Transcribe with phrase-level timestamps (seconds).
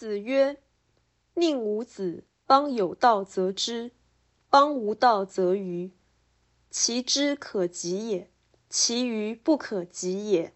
[0.00, 0.56] 子曰
[1.36, 3.90] ：“宁无子，邦有道则知，
[4.48, 5.90] 邦无道则愚。
[6.70, 8.30] 其知可及也，
[8.70, 10.54] 其愚不可及也。”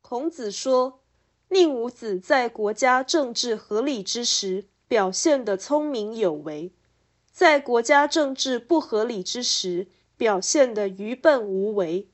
[0.00, 1.02] 孔子说，
[1.50, 6.72] 宁武子在国家政治合理之时，表现的聪明有为；
[7.30, 12.08] 在国家政治不合理之时，表现的愚笨无为。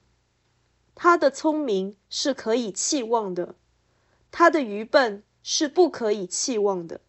[0.96, 3.54] 他的聪明是可以期望的。
[4.30, 7.00] 他的愚笨是不可以期望的。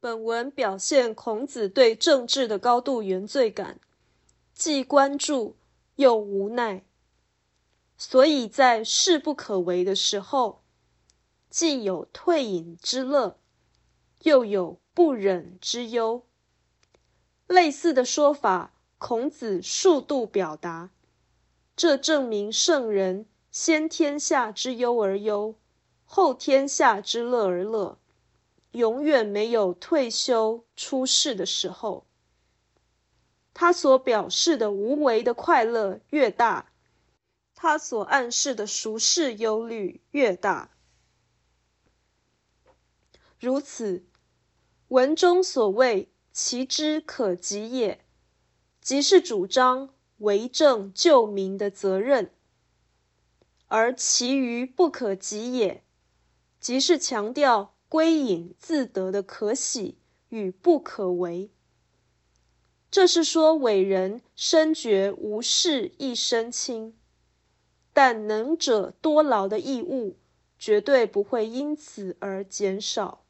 [0.00, 3.80] 本文表现孔子对政治的高度原罪感，
[4.54, 5.56] 既关注
[5.96, 6.84] 又无奈，
[7.96, 10.62] 所以在事不可为的时候，
[11.50, 13.38] 既有退隐之乐，
[14.22, 16.24] 又有不忍之忧。
[17.48, 20.90] 类似的说法，孔子数度表达，
[21.74, 23.26] 这证明圣人。
[23.50, 25.54] 先天下之忧而忧，
[26.04, 27.98] 后天下之乐而乐，
[28.72, 32.06] 永远没有退休出世的时候。
[33.54, 36.70] 他所表示的无为的快乐越大，
[37.54, 40.70] 他所暗示的俗世忧虑越大。
[43.40, 44.04] 如此，
[44.88, 48.04] 文中所谓“其知可及也”，
[48.80, 52.32] 即是主张为政救民的责任。
[53.68, 55.84] 而其余不可及也，
[56.58, 59.98] 即是强调归隐自得的可喜
[60.30, 61.50] 与不可为。
[62.90, 66.96] 这是说伟人深觉无事一身轻，
[67.92, 70.18] 但能者多劳的义务
[70.58, 73.26] 绝对不会因此而减少。